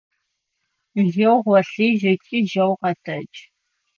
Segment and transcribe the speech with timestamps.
[1.11, 3.35] Жьэу гъолъыжь ыкӏи жьэу къэтэдж!